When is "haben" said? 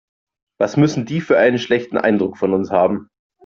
2.71-3.11